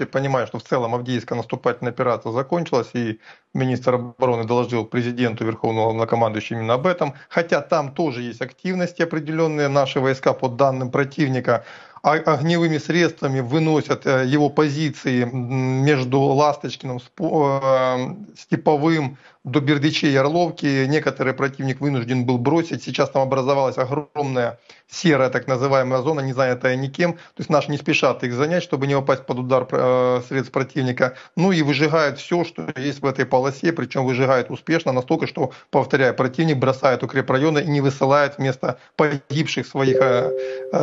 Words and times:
все 0.00 0.06
понимают, 0.06 0.48
что 0.48 0.58
в 0.58 0.62
целом 0.62 0.94
Авдеевская 0.94 1.36
наступательная 1.36 1.92
операция 1.92 2.32
закончилась, 2.32 2.88
и 2.94 3.20
министр 3.52 3.94
обороны 3.96 4.44
доложил 4.44 4.86
президенту 4.86 5.44
Верховного 5.44 5.92
Главнокомандующего 5.92 6.58
именно 6.58 6.74
об 6.74 6.86
этом. 6.86 7.12
Хотя 7.28 7.60
там 7.60 7.92
тоже 7.92 8.22
есть 8.22 8.40
активности 8.40 9.02
определенные. 9.02 9.68
Наши 9.68 10.00
войска, 10.00 10.32
по 10.32 10.48
данным 10.48 10.90
противника, 10.90 11.64
огневыми 12.02 12.78
средствами 12.78 13.40
выносят 13.40 14.06
э, 14.06 14.24
его 14.26 14.48
позиции 14.48 15.24
между 15.24 16.20
Ласточкиным, 16.20 16.98
э, 16.98 18.14
Степовым, 18.36 19.18
до 19.44 19.60
Бердичей 19.60 20.12
и 20.12 20.16
Орловки. 20.16 20.86
Некоторый 20.86 21.32
противник 21.32 21.80
вынужден 21.80 22.26
был 22.26 22.38
бросить. 22.38 22.82
Сейчас 22.82 23.10
там 23.10 23.22
образовалась 23.22 23.78
огромная 23.78 24.58
серая 24.86 25.30
так 25.30 25.46
называемая 25.46 26.02
зона, 26.02 26.20
не 26.20 26.32
занятая 26.32 26.76
никем. 26.76 27.14
То 27.14 27.38
есть 27.38 27.48
наши 27.48 27.70
не 27.70 27.78
спешат 27.78 28.22
их 28.22 28.34
занять, 28.34 28.62
чтобы 28.62 28.86
не 28.86 28.94
попасть 28.94 29.24
под 29.24 29.38
удар 29.38 29.66
э, 29.70 30.20
средств 30.28 30.52
противника. 30.52 31.14
Ну 31.36 31.52
и 31.52 31.62
выжигают 31.62 32.18
все, 32.18 32.44
что 32.44 32.66
есть 32.76 33.00
в 33.00 33.06
этой 33.06 33.24
полосе, 33.24 33.72
причем 33.72 34.04
выжигают 34.04 34.50
успешно 34.50 34.92
настолько, 34.92 35.26
что, 35.26 35.52
повторяю, 35.70 36.14
противник 36.14 36.58
бросает 36.58 37.02
укрепрайоны 37.02 37.60
и 37.60 37.68
не 37.68 37.80
высылает 37.80 38.36
вместо 38.36 38.78
погибших 38.96 39.66
своих 39.66 39.98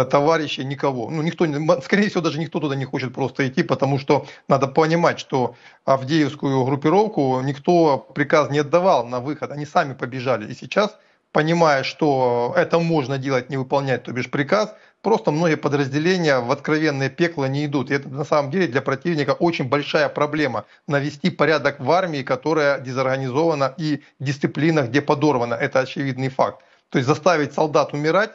товарищей 0.09 0.63
никого. 0.63 1.06
Ну 1.09 1.21
никто, 1.21 1.45
скорее 1.81 2.09
всего, 2.09 2.21
даже 2.21 2.39
никто 2.39 2.59
туда 2.59 2.75
не 2.75 2.85
хочет 2.85 3.13
просто 3.13 3.47
идти, 3.47 3.63
потому 3.63 3.99
что 3.99 4.25
надо 4.47 4.67
понимать, 4.67 5.19
что 5.19 5.55
Авдеевскую 5.85 6.65
группировку 6.65 7.41
никто 7.41 7.97
приказ 7.97 8.49
не 8.49 8.59
отдавал 8.59 9.05
на 9.05 9.19
выход, 9.19 9.51
они 9.51 9.65
сами 9.65 9.93
побежали. 9.93 10.51
И 10.51 10.55
сейчас 10.55 10.97
понимая, 11.31 11.83
что 11.83 12.53
это 12.55 12.79
можно 12.79 13.17
делать, 13.17 13.49
не 13.49 13.57
выполнять, 13.57 14.03
то 14.03 14.11
бишь 14.11 14.31
приказ, 14.31 14.73
просто 15.01 15.31
многие 15.31 15.55
подразделения 15.55 16.39
в 16.39 16.51
откровенное 16.51 17.09
пекло 17.09 17.45
не 17.45 17.65
идут. 17.65 17.91
И 17.91 17.93
это 17.93 18.09
на 18.09 18.25
самом 18.25 18.49
деле 18.49 18.67
для 18.67 18.81
противника 18.81 19.31
очень 19.31 19.65
большая 19.65 20.09
проблема. 20.09 20.65
Навести 20.87 21.29
порядок 21.29 21.79
в 21.79 21.91
армии, 21.91 22.23
которая 22.23 22.79
дезорганизована 22.79 23.73
и 23.77 24.01
дисциплина, 24.19 24.81
где 24.81 25.01
подорвана. 25.01 25.53
Это 25.53 25.79
очевидный 25.81 26.29
факт. 26.29 26.63
То 26.89 26.97
есть 26.97 27.07
заставить 27.07 27.53
солдат 27.53 27.93
умирать, 27.93 28.31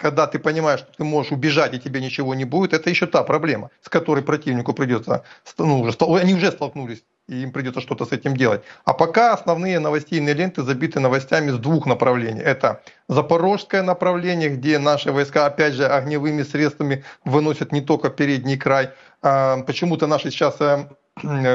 когда 0.00 0.26
ты 0.26 0.38
понимаешь, 0.38 0.80
что 0.80 0.92
ты 0.96 1.04
можешь 1.04 1.30
убежать 1.32 1.74
и 1.74 1.78
тебе 1.78 2.00
ничего 2.00 2.34
не 2.34 2.44
будет, 2.44 2.72
это 2.72 2.88
еще 2.88 3.06
та 3.06 3.22
проблема, 3.22 3.70
с 3.82 3.88
которой 3.88 4.24
противнику 4.24 4.72
придется, 4.72 5.24
ну, 5.58 5.80
уже, 5.80 5.96
они 6.20 6.34
уже 6.34 6.50
столкнулись 6.50 7.04
и 7.28 7.42
им 7.42 7.52
придется 7.52 7.80
что-то 7.80 8.06
с 8.06 8.12
этим 8.12 8.36
делать. 8.36 8.62
А 8.84 8.92
пока 8.92 9.32
основные 9.32 9.78
новостейные 9.78 10.34
ленты 10.34 10.62
забиты 10.62 10.98
новостями 10.98 11.50
с 11.50 11.58
двух 11.58 11.86
направлений. 11.86 12.40
Это 12.40 12.82
запорожское 13.08 13.82
направление, 13.82 14.48
где 14.48 14.78
наши 14.78 15.12
войска, 15.12 15.46
опять 15.46 15.74
же, 15.74 15.86
огневыми 15.86 16.42
средствами 16.42 17.04
выносят 17.24 17.70
не 17.70 17.82
только 17.82 18.08
передний 18.10 18.58
край. 18.58 18.90
А, 19.22 19.58
почему-то 19.62 20.08
наши 20.08 20.30
сейчас 20.30 20.56
э, 20.60 20.88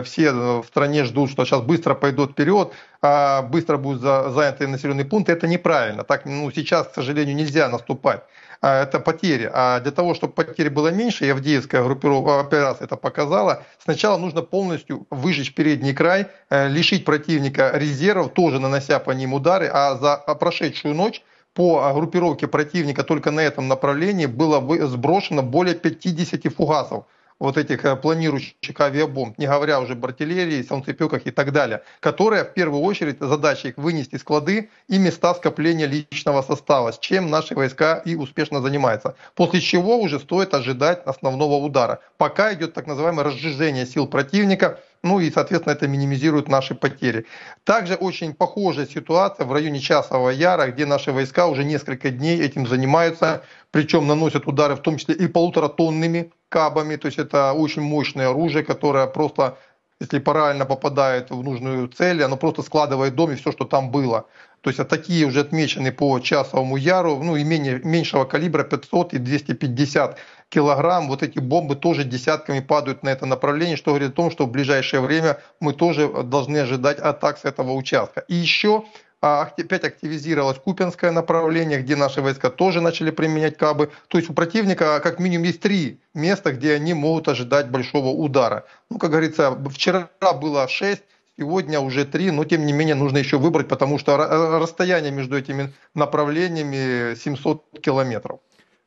все 0.03 0.31
в 0.31 0.65
стране 0.65 1.03
ждут, 1.03 1.29
что 1.31 1.45
сейчас 1.45 1.61
быстро 1.61 1.95
пойдут 1.95 2.31
вперед, 2.31 2.71
а 3.01 3.41
быстро 3.41 3.77
будут 3.77 4.01
заняты 4.01 4.67
населенные 4.67 5.05
пункты. 5.05 5.31
Это 5.31 5.47
неправильно. 5.47 6.03
Так, 6.03 6.25
ну, 6.25 6.51
сейчас, 6.51 6.87
к 6.87 6.93
сожалению, 6.95 7.35
нельзя 7.35 7.69
наступать. 7.69 8.23
А, 8.61 8.83
это 8.83 8.99
потери. 8.99 9.49
А 9.53 9.79
для 9.79 9.91
того, 9.91 10.15
чтобы 10.15 10.33
потери 10.33 10.69
было 10.69 10.89
меньше, 10.89 11.25
и 11.25 11.29
Авдеевская 11.29 11.83
группировка, 11.83 12.39
операция 12.39 12.85
это 12.85 12.95
показала, 12.95 13.63
сначала 13.83 14.17
нужно 14.17 14.41
полностью 14.41 15.05
выжечь 15.09 15.53
передний 15.53 15.93
край, 15.93 16.27
э, 16.49 16.67
лишить 16.67 17.05
противника 17.05 17.71
резервов, 17.75 18.33
тоже 18.33 18.59
нанося 18.59 18.99
по 18.99 19.11
ним 19.11 19.33
удары, 19.33 19.69
а 19.71 19.95
за 19.95 20.17
прошедшую 20.35 20.95
ночь 20.95 21.21
по 21.53 21.93
группировке 21.93 22.47
противника 22.47 23.03
только 23.03 23.31
на 23.31 23.39
этом 23.39 23.67
направлении 23.67 24.25
было 24.25 24.59
сброшено 24.87 25.41
более 25.41 25.75
50 25.75 26.51
фугасов 26.53 27.05
вот 27.39 27.57
этих 27.57 27.83
э, 27.83 27.95
планирующих 27.95 28.79
авиабомб, 28.79 29.37
не 29.37 29.47
говоря 29.47 29.79
уже 29.79 29.93
об 29.93 30.05
артиллерии, 30.05 30.61
солнцепеках 30.63 31.25
и 31.27 31.31
так 31.31 31.51
далее, 31.51 31.83
которая 31.99 32.45
в 32.45 32.53
первую 32.53 32.81
очередь 32.81 33.17
задача 33.19 33.69
их 33.69 33.77
вынести 33.77 34.15
склады 34.15 34.69
и 34.87 34.97
места 34.97 35.33
скопления 35.35 35.85
личного 35.85 36.41
состава, 36.41 36.91
с 36.91 36.99
чем 36.99 37.29
наши 37.29 37.55
войска 37.55 38.01
и 38.05 38.15
успешно 38.15 38.61
занимаются. 38.61 39.15
После 39.35 39.59
чего 39.59 39.97
уже 39.97 40.19
стоит 40.19 40.53
ожидать 40.53 41.01
основного 41.05 41.55
удара. 41.55 41.99
Пока 42.17 42.53
идет 42.53 42.73
так 42.73 42.87
называемое 42.87 43.25
разжижение 43.25 43.85
сил 43.85 44.07
противника, 44.07 44.79
ну 45.03 45.19
и, 45.19 45.29
соответственно, 45.29 45.73
это 45.73 45.87
минимизирует 45.87 46.47
наши 46.47 46.73
потери. 46.73 47.27
Также 47.63 47.93
очень 47.93 48.33
похожая 48.33 48.87
ситуация 48.87 49.45
в 49.45 49.53
районе 49.53 49.79
Часового 49.79 50.31
Яра, 50.31 50.71
где 50.71 50.87
наши 50.87 51.11
войска 51.11 51.45
уже 51.45 51.63
несколько 51.63 52.09
дней 52.09 52.41
этим 52.41 52.65
занимаются, 52.65 53.43
причем 53.69 54.07
наносят 54.07 54.47
удары 54.47 54.75
в 54.75 54.81
том 54.81 54.97
числе 54.97 55.13
и 55.13 55.27
полуторатонными 55.27 56.31
кабами, 56.55 56.95
то 56.95 57.07
есть 57.07 57.19
это 57.19 57.51
очень 57.51 57.81
мощное 57.81 58.29
оружие, 58.29 58.63
которое 58.63 59.07
просто 59.07 59.57
если 59.99 60.19
правильно 60.19 60.65
попадает 60.65 61.31
в 61.31 61.43
нужную 61.43 61.89
цель, 61.89 62.23
оно 62.23 62.37
просто 62.37 62.61
складывает 62.61 63.15
дом 63.15 63.31
и 63.31 63.35
все, 63.35 63.51
что 63.51 63.65
там 63.65 63.91
было. 63.91 64.25
То 64.61 64.69
есть 64.69 64.79
а 64.79 64.85
такие 64.85 65.25
уже 65.25 65.41
отмечены 65.41 65.91
по 65.91 66.19
часовому 66.19 66.77
яру, 66.77 67.21
ну 67.21 67.35
и 67.35 67.43
менее, 67.43 67.81
меньшего 67.83 68.23
калибра 68.23 68.63
500 68.63 69.13
и 69.13 69.17
250 69.17 70.17
килограмм. 70.47 71.09
Вот 71.09 71.23
эти 71.23 71.39
бомбы 71.39 71.75
тоже 71.75 72.05
десятками 72.05 72.61
падают 72.61 73.03
на 73.03 73.09
это 73.09 73.25
направление, 73.25 73.75
что 73.75 73.91
говорит 73.91 74.11
о 74.11 74.15
том, 74.15 74.31
что 74.31 74.45
в 74.45 74.51
ближайшее 74.51 75.01
время 75.01 75.39
мы 75.59 75.73
тоже 75.73 76.07
должны 76.23 76.57
ожидать 76.59 76.99
атак 76.99 77.37
с 77.37 77.43
этого 77.43 77.73
участка. 77.73 78.21
И 78.29 78.33
еще 78.33 78.85
опять 79.21 79.83
активизировалось 79.83 80.59
Купинское 80.59 81.11
направление, 81.11 81.81
где 81.81 81.95
наши 81.95 82.21
войска 82.21 82.49
тоже 82.49 82.81
начали 82.81 83.11
применять 83.11 83.57
кабы. 83.57 83.91
То 84.07 84.17
есть 84.17 84.29
у 84.29 84.33
противника 84.33 84.99
как 84.99 85.19
минимум 85.19 85.45
есть 85.45 85.61
три 85.61 85.99
места, 86.13 86.51
где 86.51 86.73
они 86.73 86.93
могут 86.93 87.27
ожидать 87.27 87.69
большого 87.69 88.09
удара. 88.09 88.65
Ну, 88.89 88.99
как 88.99 89.11
говорится, 89.11 89.57
вчера 89.69 90.09
было 90.39 90.67
шесть, 90.67 91.03
сегодня 91.37 91.79
уже 91.79 92.05
три, 92.05 92.31
но 92.31 92.45
тем 92.45 92.65
не 92.65 92.73
менее 92.73 92.95
нужно 92.95 93.17
еще 93.17 93.37
выбрать, 93.37 93.67
потому 93.67 93.99
что 93.99 94.17
расстояние 94.59 95.11
между 95.11 95.37
этими 95.37 95.73
направлениями 95.93 97.15
700 97.15 97.79
километров. 97.81 98.39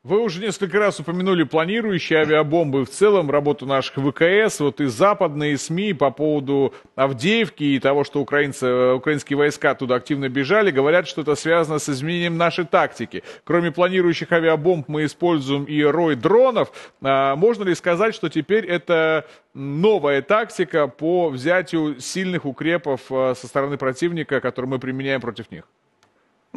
Вы 0.09 0.23
уже 0.23 0.41
несколько 0.41 0.79
раз 0.79 0.99
упомянули 1.01 1.43
планирующие 1.43 2.21
авиабомбы, 2.21 2.87
в 2.87 2.89
целом 2.89 3.31
работу 3.31 3.67
наших 3.67 3.97
ВКС, 3.97 4.59
вот 4.61 4.81
и 4.81 4.87
западные 4.87 5.59
СМИ 5.59 5.93
по 5.93 6.11
поводу 6.11 6.73
Авдеевки 6.95 7.63
и 7.63 7.79
того, 7.79 8.05
что 8.05 8.23
украинцы, 8.23 8.95
украинские 8.95 9.37
войска 9.37 9.75
туда 9.75 9.97
активно 9.97 10.31
бежали, 10.31 10.71
говорят, 10.71 11.07
что 11.09 11.21
это 11.21 11.35
связано 11.35 11.79
с 11.79 11.91
изменением 11.91 12.39
нашей 12.39 12.65
тактики. 12.65 13.23
Кроме 13.45 13.71
планирующих 13.71 14.33
авиабомб 14.33 14.89
мы 14.89 15.05
используем 15.05 15.65
и 15.65 15.83
рой 15.83 16.17
дронов. 16.17 16.73
А 17.03 17.37
можно 17.37 17.65
ли 17.65 17.75
сказать, 17.75 18.15
что 18.15 18.31
теперь 18.31 18.65
это 18.65 19.27
новая 19.53 20.23
тактика 20.23 20.89
по 20.89 21.29
взятию 21.29 22.01
сильных 22.01 22.47
укрепов 22.47 23.03
а, 23.11 23.35
со 23.35 23.47
стороны 23.47 23.77
противника, 23.77 24.41
которые 24.41 24.71
мы 24.71 24.79
применяем 24.79 25.21
против 25.21 25.51
них? 25.51 25.65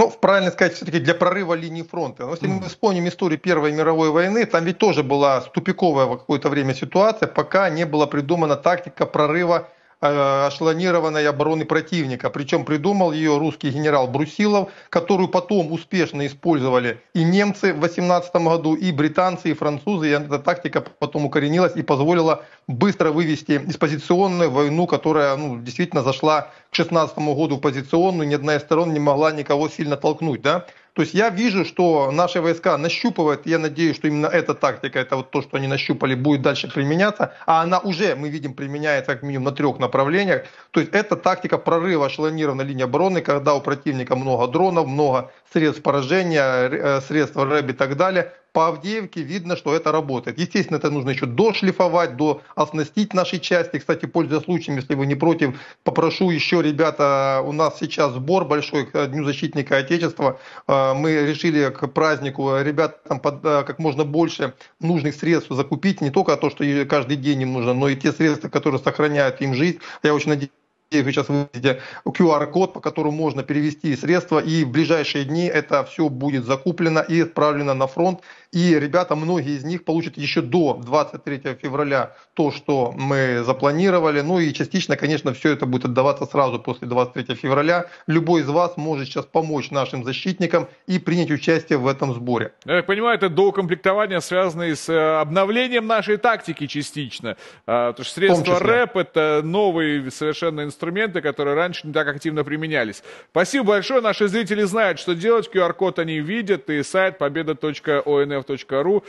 Ну, 0.01 0.09
правильно 0.09 0.51
сказать, 0.51 0.73
все-таки 0.73 0.99
для 0.99 1.13
прорыва 1.13 1.53
линии 1.53 1.83
фронта. 1.83 2.25
Но 2.25 2.31
если 2.31 2.47
мы 2.47 2.63
вспомним 2.63 3.07
историю 3.07 3.39
Первой 3.39 3.71
мировой 3.71 4.09
войны, 4.09 4.45
там 4.45 4.65
ведь 4.65 4.79
тоже 4.79 5.03
была 5.03 5.41
тупиковая 5.41 6.05
в 6.05 6.17
какое-то 6.17 6.49
время 6.49 6.73
ситуация, 6.73 7.27
пока 7.27 7.69
не 7.69 7.85
была 7.85 8.07
придумана 8.07 8.55
тактика 8.55 9.05
прорыва 9.05 9.69
эшелонированной 10.01 11.27
обороны 11.27 11.65
противника. 11.65 12.29
Причем 12.29 12.65
придумал 12.65 13.11
ее 13.11 13.37
русский 13.37 13.69
генерал 13.69 14.07
Брусилов, 14.07 14.71
которую 14.89 15.29
потом 15.29 15.71
успешно 15.71 16.25
использовали 16.25 16.99
и 17.13 17.23
немцы 17.23 17.73
в 17.73 17.79
18 17.79 18.33
году, 18.35 18.73
и 18.75 18.91
британцы, 18.91 19.51
и 19.51 19.53
французы. 19.53 20.07
И 20.07 20.11
эта 20.11 20.39
тактика 20.39 20.81
потом 20.81 21.25
укоренилась 21.25 21.75
и 21.75 21.83
позволила 21.83 22.43
быстро 22.67 23.11
вывести 23.11 23.61
из 23.67 23.77
позиционную 23.77 24.49
войну, 24.49 24.87
которая 24.87 25.35
ну, 25.35 25.59
действительно 25.59 26.01
зашла 26.01 26.49
к 26.71 26.75
16 26.75 27.17
году 27.17 27.57
в 27.57 27.59
позиционную, 27.59 28.27
ни 28.27 28.33
одна 28.33 28.55
из 28.55 28.61
сторон 28.61 28.93
не 28.93 28.99
могла 28.99 29.31
никого 29.31 29.69
сильно 29.69 29.97
толкнуть. 29.97 30.41
Да? 30.41 30.65
То 30.93 31.03
есть 31.03 31.13
я 31.13 31.29
вижу, 31.29 31.63
что 31.63 32.11
наши 32.11 32.41
войска 32.41 32.77
нащупывают, 32.77 33.45
я 33.45 33.59
надеюсь, 33.59 33.95
что 33.95 34.07
именно 34.07 34.27
эта 34.27 34.53
тактика, 34.53 34.99
это 34.99 35.15
вот 35.15 35.31
то, 35.31 35.41
что 35.41 35.57
они 35.57 35.67
нащупали, 35.67 36.15
будет 36.15 36.41
дальше 36.41 36.69
применяться, 36.69 37.33
а 37.45 37.61
она 37.61 37.79
уже, 37.79 38.15
мы 38.15 38.29
видим, 38.29 38.53
применяется 38.53 39.13
как 39.13 39.23
минимум 39.23 39.45
на 39.45 39.51
трех 39.51 39.79
направлениях. 39.79 40.43
То 40.71 40.81
есть 40.81 40.93
это 40.93 41.15
тактика 41.15 41.57
прорыва 41.57 42.07
эшелонированной 42.07 42.65
линии 42.65 42.83
обороны, 42.83 43.21
когда 43.21 43.53
у 43.53 43.61
противника 43.61 44.15
много 44.17 44.47
дронов, 44.47 44.87
много 44.87 45.31
средств 45.53 45.81
поражения, 45.81 46.69
э, 46.69 47.01
средств 47.01 47.37
РЭБ 47.37 47.69
и 47.69 47.73
так 47.73 47.95
далее 47.95 48.33
по 48.53 48.67
Авдеевке 48.67 49.21
видно, 49.21 49.55
что 49.55 49.73
это 49.73 49.91
работает. 49.91 50.37
Естественно, 50.37 50.77
это 50.77 50.89
нужно 50.89 51.11
еще 51.11 51.25
дошлифовать, 51.25 52.17
до 52.17 52.41
оснастить 52.55 53.13
наши 53.13 53.39
части. 53.39 53.79
Кстати, 53.79 54.05
пользуясь 54.05 54.43
случаем, 54.43 54.77
если 54.77 54.95
вы 54.95 55.05
не 55.05 55.15
против, 55.15 55.59
попрошу 55.83 56.29
еще, 56.29 56.61
ребята, 56.61 57.41
у 57.45 57.51
нас 57.53 57.79
сейчас 57.79 58.13
сбор 58.13 58.45
большой 58.45 58.85
к 58.85 59.07
Дню 59.07 59.23
защитника 59.23 59.77
Отечества. 59.77 60.39
Э, 60.67 60.93
мы 60.93 61.25
решили 61.25 61.69
к 61.69 61.87
празднику 61.87 62.57
ребятам 62.57 63.21
э, 63.23 63.63
как 63.65 63.79
можно 63.79 64.03
больше 64.03 64.53
нужных 64.79 65.15
средств 65.15 65.51
закупить. 65.51 66.01
Не 66.01 66.09
только 66.09 66.35
то, 66.35 66.49
что 66.49 66.65
каждый 66.85 67.17
день 67.17 67.41
им 67.43 67.53
нужно, 67.53 67.73
но 67.73 67.87
и 67.87 67.95
те 67.95 68.11
средства, 68.11 68.49
которые 68.49 68.81
сохраняют 68.81 69.41
им 69.41 69.53
жизнь. 69.53 69.79
Я 70.03 70.13
очень 70.13 70.29
надеюсь, 70.29 70.51
вы 70.99 71.11
сейчас 71.11 71.29
видите 71.29 71.79
QR-код, 72.05 72.73
по 72.73 72.79
которому 72.81 73.15
можно 73.15 73.43
перевести 73.43 73.95
средства, 73.95 74.39
и 74.39 74.65
в 74.65 74.71
ближайшие 74.71 75.23
дни 75.23 75.45
это 75.45 75.85
все 75.85 76.09
будет 76.09 76.45
закуплено 76.45 77.01
и 77.01 77.21
отправлено 77.21 77.73
на 77.73 77.87
фронт. 77.87 78.19
И 78.51 78.77
ребята, 78.77 79.15
многие 79.15 79.55
из 79.55 79.63
них 79.63 79.85
получат 79.85 80.17
еще 80.17 80.41
до 80.41 80.73
23 80.73 81.55
февраля 81.61 82.15
то, 82.33 82.51
что 82.51 82.93
мы 82.97 83.43
запланировали. 83.45 84.19
Ну 84.19 84.39
и 84.39 84.51
частично, 84.53 84.97
конечно, 84.97 85.33
все 85.33 85.53
это 85.53 85.65
будет 85.65 85.85
отдаваться 85.85 86.25
сразу 86.25 86.59
после 86.59 86.87
23 86.89 87.35
февраля. 87.35 87.85
Любой 88.07 88.41
из 88.41 88.49
вас 88.49 88.75
может 88.75 89.07
сейчас 89.07 89.25
помочь 89.25 89.71
нашим 89.71 90.03
защитникам 90.03 90.67
и 90.85 90.99
принять 90.99 91.31
участие 91.31 91.77
в 91.77 91.87
этом 91.87 92.13
сборе. 92.13 92.53
Я 92.65 92.77
так 92.77 92.87
понимаю, 92.87 93.15
это 93.15 93.29
доукомплектование, 93.29 94.19
связанное 94.19 94.75
с 94.75 94.89
э, 94.89 95.21
обновлением 95.21 95.87
нашей 95.87 96.17
тактики 96.17 96.67
частично. 96.67 97.37
А, 97.65 97.91
потому 97.91 98.03
что 98.03 98.13
средства 98.15 98.59
РЭП– 98.59 98.95
это 98.97 99.41
новые 99.45 100.11
совершенно 100.11 100.63
инструменты, 100.81 101.21
которые 101.21 101.55
раньше 101.55 101.85
не 101.85 101.93
так 101.93 102.07
активно 102.07 102.43
применялись. 102.43 103.03
Спасибо 103.29 103.65
большое. 103.65 104.01
Наши 104.01 104.27
зрители 104.27 104.63
знают, 104.63 104.97
что 104.97 105.13
делать. 105.13 105.49
QR-код 105.53 105.99
они 105.99 106.19
видят. 106.19 106.69
И 106.69 106.81
сайт 106.81 107.19
победа.онф.ру 107.19 109.03